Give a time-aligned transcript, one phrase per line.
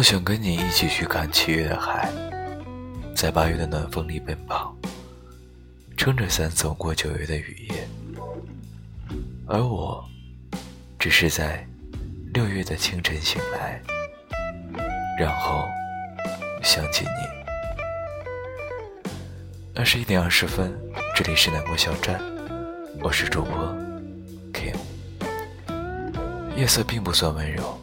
[0.00, 2.10] 我想跟你一起去看七月的海，
[3.14, 4.74] 在八月的暖风里奔跑，
[5.94, 7.86] 撑着伞走过九月的雨夜，
[9.46, 10.02] 而我，
[10.98, 11.68] 只是在
[12.32, 13.78] 六月的清晨醒来，
[15.18, 15.68] 然后
[16.62, 17.10] 想起你。
[19.74, 20.74] 二十一点二十分，
[21.14, 22.18] 这里是南国小站，
[23.02, 23.54] 我是主播
[24.50, 24.78] Kim。
[26.56, 27.78] 夜色并不算温柔，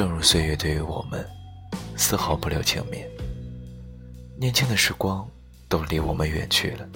[0.00, 1.22] 正如岁月对于我们，
[1.94, 3.06] 丝毫不留情面。
[4.38, 5.28] 年轻的时光
[5.68, 6.88] 都离我们远去了，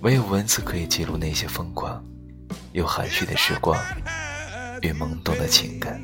[0.00, 2.02] 唯有文字可以记录那些疯狂
[2.72, 3.78] 又含蓄的时光
[4.80, 6.00] 与懵懂的情感。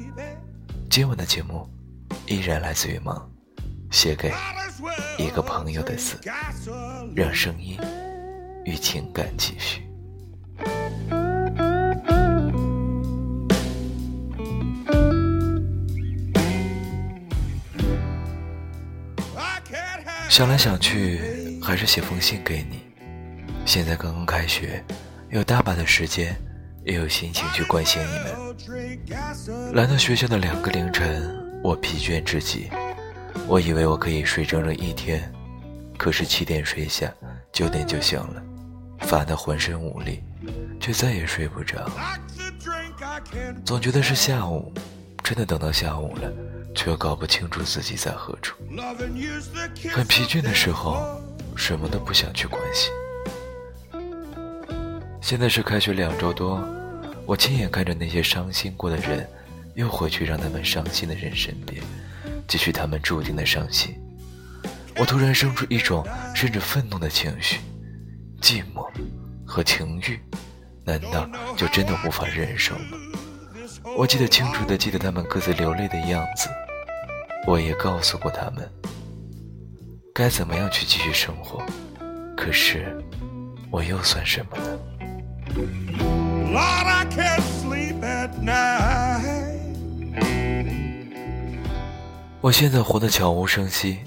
[0.90, 1.66] 今晚的节目
[2.26, 3.18] 依然来自于梦，
[3.90, 4.30] 写给
[5.16, 6.20] 一个朋友的字，
[7.16, 7.78] 让声音
[8.66, 9.89] 与情感继续。
[20.30, 22.84] 想来想去，还是写封信给你。
[23.66, 24.82] 现在刚刚开学，
[25.30, 26.36] 有大把的时间，
[26.84, 29.74] 也有心情去关心你们。
[29.74, 31.28] 来到学校的两个凌晨，
[31.64, 32.70] 我疲倦至极。
[33.48, 35.20] 我以为我可以睡整整一天，
[35.98, 37.12] 可是七点睡下，
[37.52, 38.40] 九点就醒了，
[39.00, 40.22] 烦得浑身无力，
[40.78, 41.90] 却再也睡不着。
[43.64, 44.72] 总觉得是下午，
[45.24, 46.32] 真的等到下午了。
[46.74, 48.56] 却又搞不清楚自己在何处，
[49.92, 51.20] 很疲倦的时候，
[51.56, 52.90] 什么都不想去关心。
[55.20, 56.62] 现在是开学两周多，
[57.26, 59.28] 我亲眼看着那些伤心过的人，
[59.74, 61.82] 又回去让他们伤心的人身边，
[62.48, 63.94] 继续他们注定的伤心。
[64.96, 67.60] 我突然生出一种甚至愤怒的情绪，
[68.40, 68.88] 寂寞
[69.46, 70.20] 和情欲，
[70.84, 72.98] 难道就真的无法忍受吗？
[73.96, 76.48] 我记得清楚的记得他们各自流泪的样子，
[77.46, 78.70] 我也告诉过他们
[80.14, 81.62] 该怎么样去继续生活，
[82.36, 82.96] 可是
[83.70, 84.78] 我又算什么呢？
[92.40, 93.98] 我现在活得悄无声息，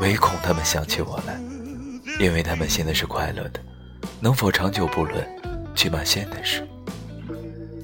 [0.00, 1.36] 唯恐他们想起我来，
[2.20, 3.60] 因为他们现在是快乐的，
[4.20, 5.26] 能否长久不论，
[5.74, 6.66] 起码现在是。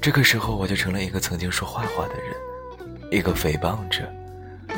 [0.03, 2.35] 这个时候，我就成了一个曾经说坏话的人，
[3.13, 4.03] 一个诽谤者。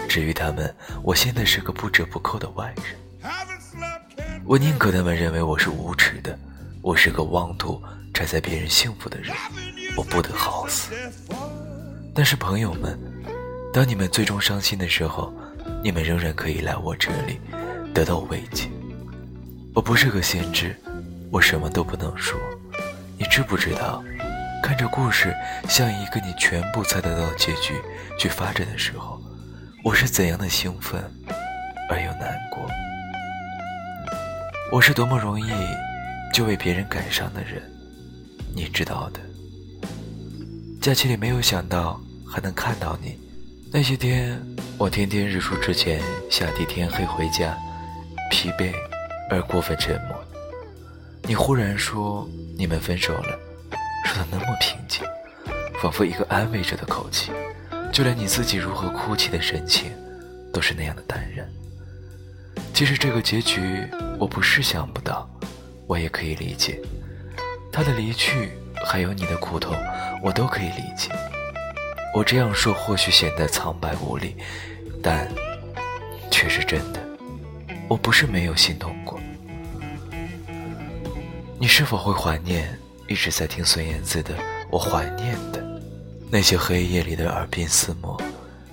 [0.06, 3.32] 至于他们，我现在是个不折不扣的外人。
[4.44, 6.38] 我宁可他们认为我是无耻的，
[6.82, 7.82] 我是个妄图
[8.12, 9.34] 拆散别人幸福的人，
[9.96, 10.92] 我不得好死。
[12.14, 12.98] 但是朋友们，
[13.72, 15.32] 当你们最终伤心的时候，
[15.82, 17.40] 你们仍然可以来我这里
[17.94, 18.68] 得到慰藉。
[19.74, 20.76] 我不是个先知，
[21.30, 22.38] 我什么都不能说。
[23.16, 24.04] 你知不知道？
[24.64, 25.36] 看着故事
[25.68, 27.74] 像一个你全部猜得到结局
[28.18, 29.20] 去发展的时候，
[29.84, 31.04] 我是怎样的兴奋
[31.90, 32.66] 而又难过？
[34.72, 35.52] 我是多么容易
[36.32, 37.62] 就为别人感伤的人，
[38.56, 39.20] 你知道的。
[40.80, 43.18] 假期里没有想到还能看到你，
[43.70, 44.40] 那些天
[44.78, 46.00] 我天天日出之前
[46.30, 47.54] 下地天黑回家，
[48.30, 48.72] 疲惫
[49.28, 50.18] 而过分沉默。
[51.24, 52.26] 你忽然说
[52.56, 53.38] 你们分手了。
[54.04, 55.02] 说的那么平静，
[55.80, 57.32] 仿佛一个安慰着的口气，
[57.92, 59.90] 就连你自己如何哭泣的神情，
[60.52, 61.48] 都是那样的淡然。
[62.72, 63.86] 其实这个结局
[64.18, 65.28] 我不是想不到，
[65.86, 66.80] 我也可以理解。
[67.72, 68.50] 他的离去，
[68.84, 69.76] 还有你的苦痛，
[70.22, 71.10] 我都可以理解。
[72.14, 74.36] 我这样说或许显得苍白无力，
[75.02, 75.28] 但
[76.30, 77.00] 却是真的。
[77.88, 79.20] 我不是没有心痛过。
[81.58, 82.78] 你是否会怀念？
[83.06, 84.34] 一直在听孙燕姿的
[84.70, 85.62] 《我怀念的
[86.30, 88.20] 那些黑夜里的耳鬓厮磨，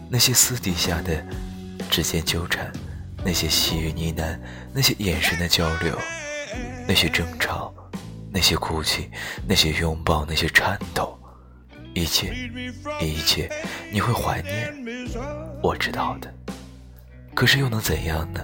[0.10, 1.24] 那些私底下的
[1.90, 2.72] 指尖纠缠，
[3.26, 4.40] 那些细语呢喃，
[4.74, 5.98] 那些眼神的交流，
[6.88, 7.74] 那些争吵，
[8.32, 9.10] 那些哭泣，
[9.46, 11.20] 那些拥抱，那些颤抖，
[11.94, 12.34] 一切，
[13.02, 13.52] 一切，
[13.92, 14.74] 你会怀念，
[15.62, 16.34] 我知道的。
[17.36, 18.42] 可是又能怎样呢？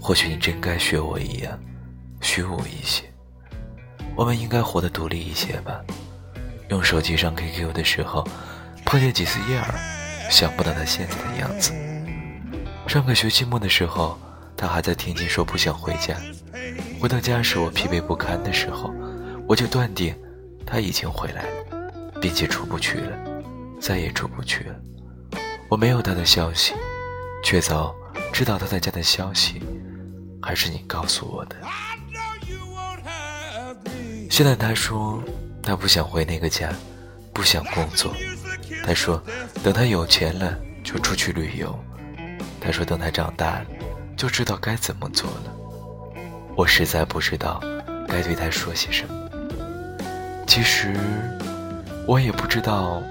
[0.00, 1.62] 或许你真该学我一样，
[2.22, 3.11] 虚无一些。
[4.16, 5.80] 我们应该活得独立一些吧。
[6.68, 8.26] 用手机上 QQ 的时候，
[8.84, 9.74] 碰见几次叶儿，
[10.30, 11.72] 想不到他现在的样子。
[12.86, 14.18] 上个学期末的时候，
[14.56, 16.16] 他还在天津说不想回家。
[17.00, 18.92] 回到家时，我疲惫不堪的时候，
[19.46, 20.14] 我就断定
[20.66, 23.18] 他已经回来了，并且出不去了，
[23.80, 24.74] 再也出不去了。
[25.68, 26.74] 我没有他的消息，
[27.42, 27.94] 却早
[28.32, 29.62] 知道他在家的消息，
[30.40, 31.56] 还是你告诉我的。
[34.32, 35.22] 现在他说
[35.62, 36.72] 他不想回那个家，
[37.34, 38.16] 不想工作。
[38.82, 39.22] 他说
[39.62, 41.78] 等他有钱了就出去旅游。
[42.58, 43.66] 他说等他长大了，
[44.16, 46.16] 就知道该怎么做了。
[46.56, 47.60] 我实在不知道
[48.08, 49.14] 该对他说些什么。
[50.46, 50.96] 其实
[52.06, 53.02] 我也不知道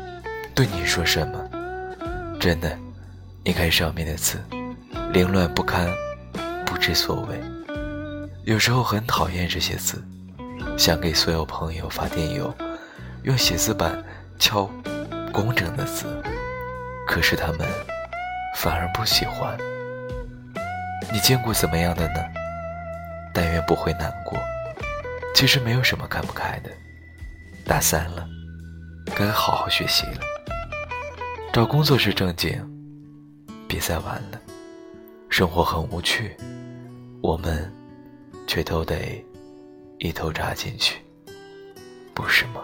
[0.55, 1.39] 对你说什么。
[2.39, 2.75] 真的，
[3.43, 4.43] 你看上面的字，
[5.13, 5.87] 凌乱不堪，
[6.65, 7.39] 不知所谓。
[8.43, 10.03] 有时候很讨厌这些字，
[10.81, 12.51] 想给所有朋友发电邮，
[13.21, 14.03] 用写字板
[14.39, 14.67] 敲
[15.31, 16.07] 工整的字，
[17.07, 17.67] 可是他们
[18.57, 19.55] 反而不喜欢。
[21.13, 22.19] 你见过怎么样的呢？
[23.31, 24.35] 但愿不会难过。
[25.35, 26.71] 其实没有什么看不开的。
[27.63, 28.27] 大三了，
[29.15, 30.21] 该好好学习了。
[31.53, 32.59] 找工作是正经，
[33.67, 34.41] 别再玩了。
[35.29, 36.35] 生活很无趣，
[37.21, 37.71] 我们
[38.47, 39.23] 却都得
[40.03, 40.99] 一头扎进去，
[42.11, 42.63] 不是吗？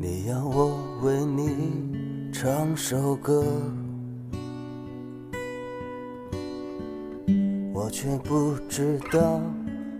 [0.00, 3.72] 你要我为你唱首歌，
[8.02, 9.40] 却不知道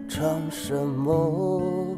[0.09, 1.97] 唱什么。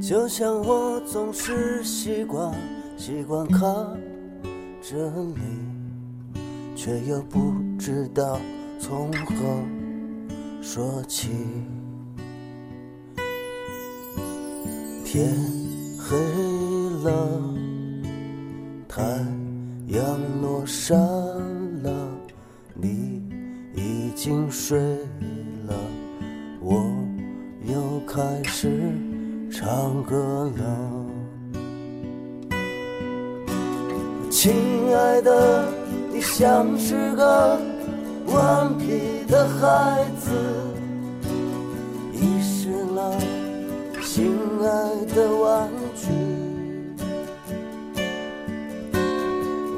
[0.00, 2.54] 就像我总是习惯
[2.96, 3.60] 习惯看
[4.80, 5.36] 着你，
[6.74, 8.40] 却又不知道
[8.80, 9.34] 从何
[10.62, 11.32] 说起。
[15.04, 15.28] 天
[15.98, 16.16] 黑。
[17.04, 17.42] 了，
[18.88, 19.02] 太
[19.88, 20.02] 阳
[20.40, 20.98] 落山
[24.66, 24.78] 睡
[25.68, 25.74] 了，
[26.58, 26.90] 我
[27.66, 28.70] 又开始
[29.52, 30.64] 唱歌了。
[34.30, 34.54] 亲
[34.96, 35.68] 爱的，
[36.10, 37.60] 你像是个
[38.28, 40.30] 顽皮的孩子，
[42.14, 43.20] 遗失了
[44.00, 44.32] 心
[44.62, 46.08] 爱的玩具。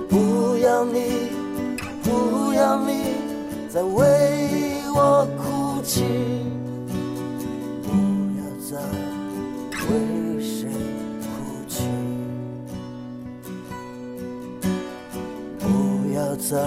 [0.09, 1.33] 不要你，
[2.05, 3.17] 不要你
[3.69, 4.16] 再为
[5.87, 6.03] 哭泣，
[7.85, 7.89] 不
[8.37, 8.77] 要再
[9.87, 10.69] 为谁
[11.23, 11.25] 哭
[11.69, 11.85] 泣，
[15.61, 15.65] 不
[16.13, 16.59] 要再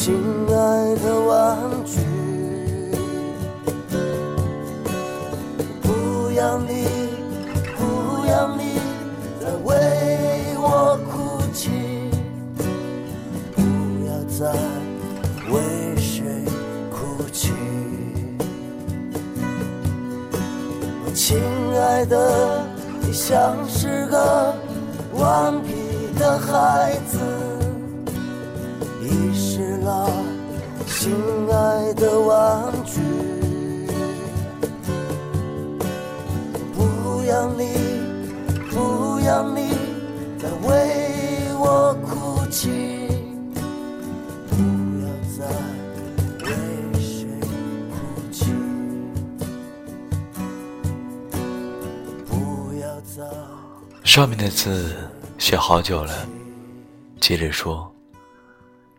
[0.00, 0.14] 心
[0.46, 1.98] 爱的玩具。
[5.82, 6.86] 不要你，
[7.76, 8.78] 不要你
[9.40, 9.74] 再为
[10.56, 11.70] 我哭泣，
[13.56, 13.60] 不
[14.06, 14.46] 要再
[15.50, 16.22] 为谁
[16.92, 17.52] 哭泣，
[21.12, 21.40] 亲。
[21.40, 21.42] 亲
[21.76, 22.64] 爱的，
[23.00, 24.54] 你像是个
[25.14, 25.74] 顽皮
[26.16, 27.18] 的孩子，
[31.08, 31.16] 亲
[31.50, 33.00] 爱的玩具。
[36.74, 37.72] 不要你，
[38.70, 39.70] 不要你
[40.38, 40.68] 再为
[41.58, 43.08] 我哭泣。
[44.50, 44.54] 不
[45.00, 45.46] 要再
[46.44, 46.46] 为
[47.00, 47.24] 谁
[47.88, 47.96] 哭
[48.30, 48.52] 泣，
[52.26, 53.24] 不要再
[54.04, 54.94] 上面的字
[55.38, 56.12] 写好久了，
[57.18, 57.90] 接着说：“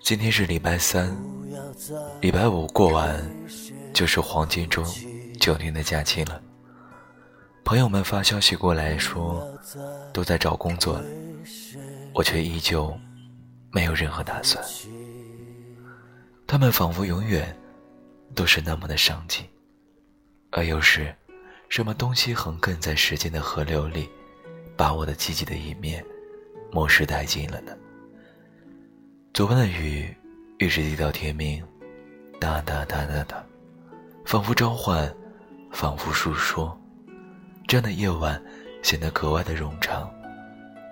[0.09, 1.15] 今天是礼拜三，
[2.19, 3.23] 礼拜五过完
[3.93, 4.83] 就是黄金周
[5.39, 6.41] 九天的假期了。
[7.63, 9.47] 朋友们发消息过来说
[10.11, 10.99] 都在找工作，
[12.11, 12.91] 我却依旧
[13.69, 14.65] 没有任何打算。
[16.47, 17.55] 他们仿佛永远
[18.33, 19.45] 都是那么的上进，
[20.49, 21.15] 而又是
[21.69, 24.09] 什么东西横亘在时间的河流里，
[24.75, 26.03] 把我的积极的一面
[26.71, 27.71] 抹失殆尽了呢？
[29.31, 30.13] 昨晚的雨
[30.57, 31.63] 一直滴到天明，
[32.41, 33.45] 哒哒哒哒哒，
[34.25, 35.15] 仿佛召唤，
[35.71, 36.77] 仿佛诉说。
[37.65, 38.41] 这样的夜晚
[38.83, 40.12] 显得格外的冗长。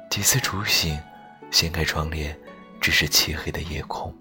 [0.10, 0.98] 几次初醒，
[1.52, 2.40] 掀开窗帘，
[2.80, 4.16] 只是漆黑的夜空。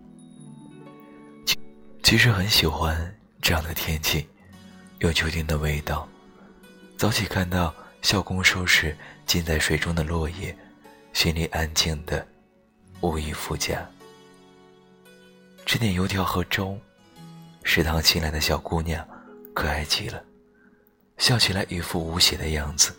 [2.03, 4.27] 其实很喜欢这样的天气，
[4.99, 6.09] 有秋天的味道。
[6.97, 10.57] 早起看到校工收拾浸在水中的落叶，
[11.13, 12.27] 心里安静的
[13.03, 13.87] 无以复加。
[15.67, 16.79] 吃点油条和粥，
[17.65, 19.07] 食堂新来的小姑娘
[19.53, 20.23] 可爱极了，
[21.19, 22.95] 笑起来一副无邪的样子。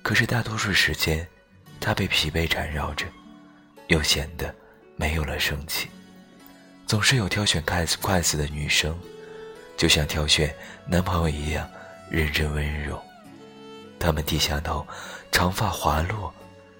[0.00, 1.26] 可是大多数时间，
[1.80, 3.06] 她被疲惫缠绕着，
[3.88, 4.54] 又显得
[4.94, 5.90] 没有了生气。
[6.86, 8.96] 总是有挑选筷子筷子的女生，
[9.76, 10.54] 就像挑选
[10.86, 11.68] 男朋友一样
[12.08, 13.02] 认真温柔。
[13.98, 14.86] 他们低下头，
[15.32, 16.32] 长发滑落，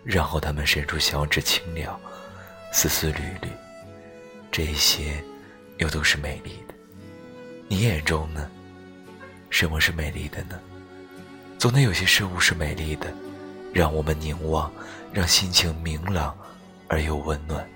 [0.04, 2.00] 然后他们伸出小指轻撩，
[2.72, 3.48] 丝丝缕缕。
[4.56, 5.20] 这些，
[5.78, 6.74] 又都是美丽的。
[7.66, 8.48] 你眼中呢？
[9.50, 10.56] 什么是美丽的呢？
[11.58, 13.12] 总得有些事物是美丽的，
[13.72, 14.72] 让我们凝望，
[15.12, 16.38] 让心情明朗
[16.86, 17.68] 而又温暖。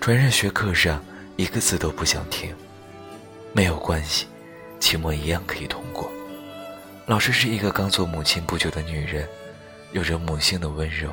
[0.00, 1.00] 传染学课上
[1.36, 2.52] 一个字都不想听，
[3.52, 4.26] 没有关系，
[4.80, 6.10] 期末一样可以通过。
[7.06, 9.28] 老师是一个刚做母亲不久的女人，
[9.92, 11.12] 有着母性的温柔，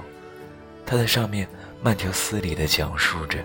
[0.84, 1.48] 她在上面
[1.84, 3.38] 慢条斯理地讲述着。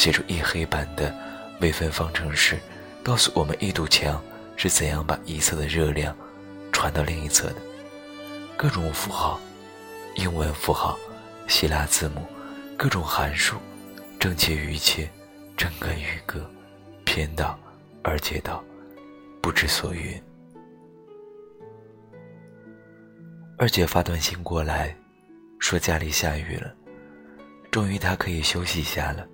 [0.00, 1.14] 写出一黑板的
[1.60, 2.58] 微分方程式，
[3.02, 4.18] 告诉我们一堵墙
[4.56, 6.16] 是怎样把一侧的热量
[6.72, 7.56] 传到另一侧的。
[8.56, 9.38] 各种符号、
[10.14, 10.98] 英文符号、
[11.48, 12.26] 希腊字母、
[12.78, 13.58] 各种函数，
[14.18, 15.06] 正切余切，
[15.54, 16.50] 正根余歌，
[17.04, 17.60] 偏道
[18.02, 18.64] 而皆道，
[19.42, 20.18] 不知所云。
[23.58, 24.96] 二姐发短信过来，
[25.58, 26.74] 说家里下雨了，
[27.70, 29.28] 终于她可以休息一下了。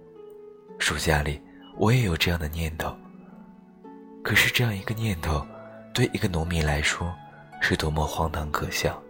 [0.79, 1.41] 暑假里，
[1.77, 2.97] 我也有这样的念头。
[4.23, 5.47] 可是，这样一个念头，
[5.95, 7.15] 对一个农民来说，
[7.61, 9.03] 是多么荒唐可笑。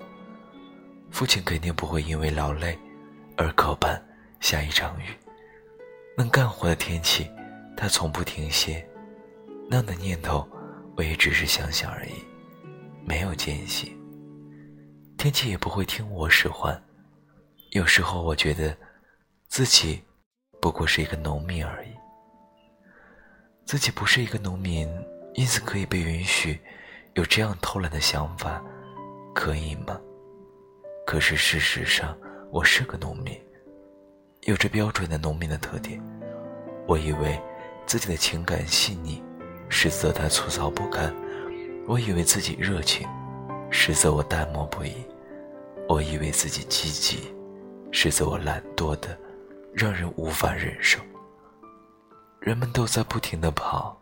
[1.10, 2.78] 父亲肯定不会因为劳累
[3.36, 4.02] 而扣办
[4.40, 5.04] 下一场雨。
[6.16, 7.30] 能干活的天气，
[7.76, 8.86] 他从不停歇。
[9.68, 10.48] 那样的念头，
[10.96, 12.12] 我也只是想想而已，
[13.04, 13.96] 没有间隙。
[15.18, 16.80] 天气也不会听我使唤。
[17.72, 18.76] 有时候，我觉得
[19.48, 20.02] 自己。
[20.66, 21.90] 不过是一个农民而已，
[23.64, 24.88] 自己不是一个农民，
[25.34, 26.58] 因此可以被允许
[27.14, 28.60] 有这样偷懒的想法，
[29.32, 29.96] 可以吗？
[31.06, 32.18] 可是事实上，
[32.50, 33.40] 我是个农民，
[34.40, 36.02] 有着标准的农民的特点。
[36.88, 37.40] 我以为
[37.86, 39.22] 自己的情感细腻，
[39.68, 41.14] 实则他粗糙不堪；
[41.86, 43.08] 我以为自己热情，
[43.70, 44.94] 实则我淡漠不已；
[45.88, 47.32] 我以为自己积极，
[47.92, 49.16] 实则我懒惰的。
[49.76, 50.98] 让人无法忍受。
[52.40, 53.94] 人们都在不停的跑，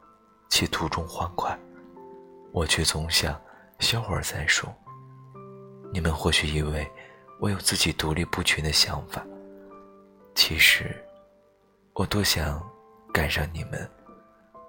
[0.48, 1.58] 且途中欢快，
[2.52, 3.38] 我却总想
[3.80, 4.72] 歇会儿再说。
[5.92, 6.88] 你们或许以为
[7.40, 9.26] 我有自己独立不群的想法，
[10.36, 10.94] 其实
[11.92, 12.64] 我多想
[13.12, 13.90] 赶上你们，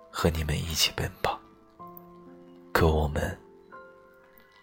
[0.10, 1.40] 和你们一起奔跑。
[2.74, 3.40] 可我们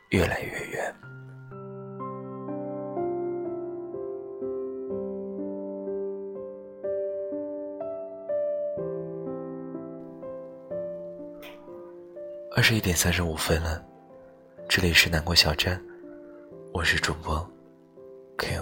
[0.09, 0.93] 越来越远。
[12.62, 13.85] 二十一点三十五分了，
[14.69, 15.83] 这里是南国小站，
[16.73, 17.45] 我是主播
[18.37, 18.57] k。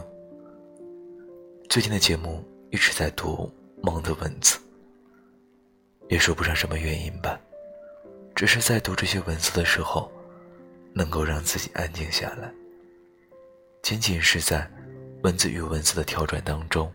[1.68, 3.52] 最近的节目一直在读
[3.82, 4.58] 梦的文字，
[6.08, 7.38] 也说不上什么原因吧，
[8.34, 10.10] 只是在读这些文字的时候，
[10.94, 12.50] 能够让自己安静下来，
[13.82, 14.66] 仅仅是在
[15.24, 16.90] 文字与文字的跳转当中，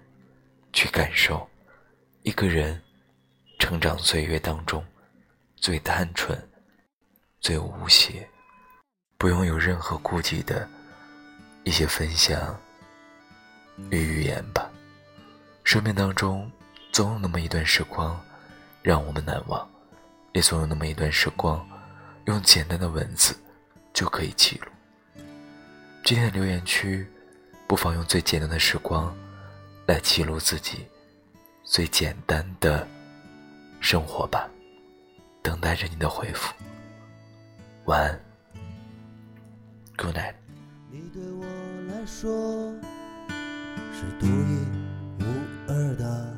[0.74, 1.47] 去感受
[2.24, 2.81] 一个人
[3.59, 4.83] 成长岁月当中
[5.55, 6.35] 最单纯。
[7.45, 8.27] 最无邪，
[9.19, 10.67] 不用有任何顾忌的
[11.63, 12.59] 一些分享
[13.91, 14.67] 与语言吧。
[15.63, 16.51] 生命当中
[16.91, 18.19] 总有那么一段时光
[18.81, 19.69] 让我们难忘，
[20.33, 21.63] 也总有那么一段时光，
[22.25, 23.37] 用简单的文字
[23.93, 24.71] 就可以记录。
[26.03, 27.07] 今天的留言区，
[27.67, 29.15] 不妨用最简单的时光
[29.85, 30.87] 来记录自己
[31.63, 32.87] 最简单的
[33.79, 34.49] 生活吧，
[35.43, 36.51] 等待着你的回复。
[37.86, 38.20] 晚安。
[39.96, 40.34] Good night
[40.92, 41.46] 你对我
[41.88, 42.74] 来说
[43.94, 44.65] 是独一
[45.20, 45.25] 无
[45.68, 46.36] 二的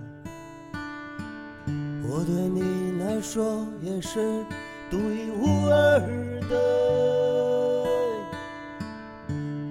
[2.04, 4.44] 我对你来说也是
[4.90, 6.00] 独一无二
[6.50, 6.56] 的。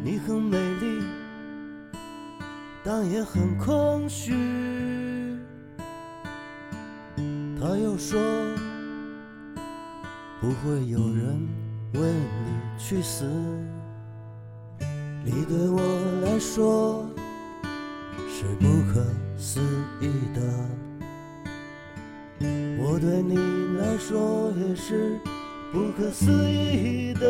[0.03, 1.05] 你很美丽
[2.83, 4.35] 但也很空虚。
[7.61, 8.21] 他又说
[10.41, 11.66] 不会有人
[12.01, 13.25] 为你去死。
[15.25, 15.81] 你对我
[16.23, 17.05] 来说
[18.29, 19.05] 是不可
[19.37, 19.61] 思
[20.01, 20.41] 议的，
[22.79, 23.37] 我对你
[23.79, 25.19] 来说也是
[25.73, 27.25] 不可思议的。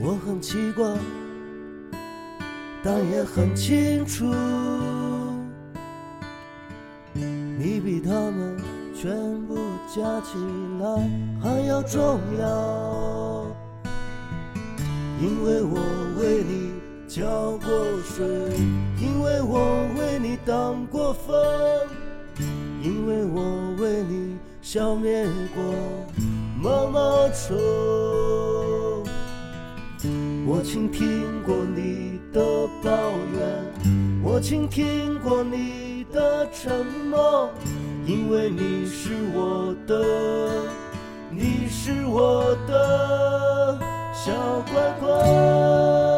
[0.00, 0.96] 我很奇怪，
[2.84, 4.32] 但也很清楚，
[7.14, 8.56] 你比他们
[8.94, 9.10] 全
[9.46, 9.56] 部
[9.94, 10.36] 加起
[10.80, 11.10] 来
[11.42, 13.46] 还要重要。
[15.20, 15.80] 因为我
[16.20, 16.74] 为你
[17.08, 17.68] 浇过
[18.04, 18.26] 水，
[19.00, 21.34] 因为我为你挡过风，
[22.82, 25.64] 因为我为你消灭过
[26.60, 27.56] 毛毛虫。
[30.46, 32.40] 我倾听过你的
[32.82, 32.90] 抱
[33.32, 37.50] 怨，我倾听过你的沉默，
[38.08, 40.02] 因为你是我的，
[41.30, 43.78] 你是我的。
[44.14, 44.32] 小
[44.72, 46.17] 乖乖。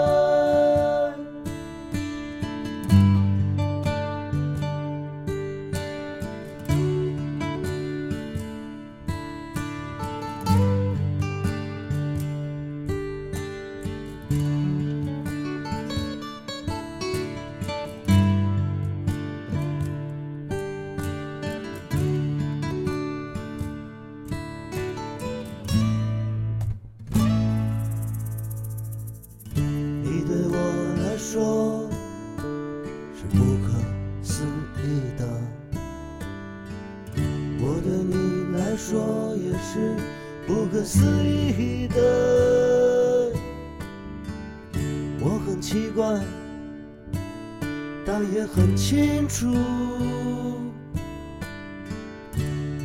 [48.22, 49.46] 也很清楚，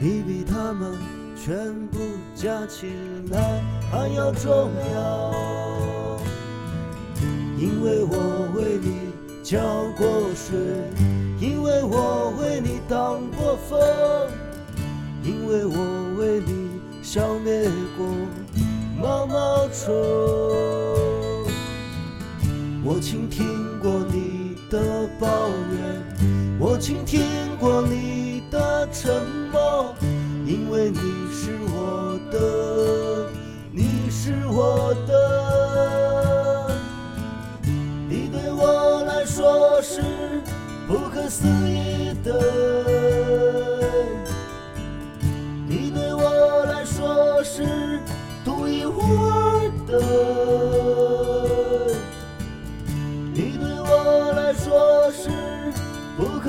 [0.02, 0.93] 你比他们
[1.36, 2.00] 全部
[2.36, 2.88] 加起
[3.32, 6.19] 来还要重要，
[7.58, 9.12] 因为我为你
[9.43, 9.60] 浇
[9.98, 10.58] 过水，
[11.39, 13.80] 因为我为你挡过风，
[15.24, 15.76] 因为我
[16.17, 16.65] 为你。
[17.02, 18.06] 消灭过
[19.00, 19.93] 毛毛虫，
[22.84, 23.45] 我倾听
[23.80, 24.45] 过你
[24.76, 29.96] 的抱怨，我倾听过你的沉默，
[30.46, 31.00] 因为你
[31.32, 33.30] 是我的，
[33.72, 36.68] 你是我的，
[38.10, 40.02] 你对我来说是
[40.86, 43.14] 不可思议的。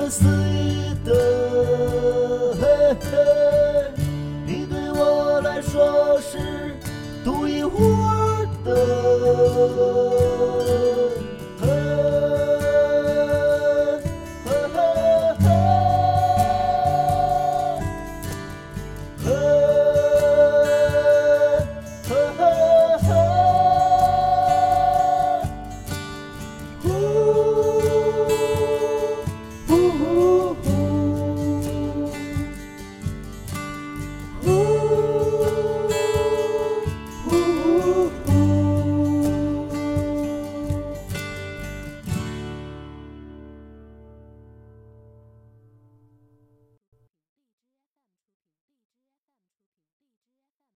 [0.08, 2.05] 不